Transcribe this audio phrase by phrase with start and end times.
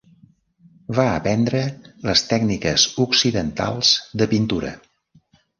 [0.99, 1.61] Va aprendre
[2.09, 3.93] les tècniques occidentals
[4.23, 4.77] de pintura.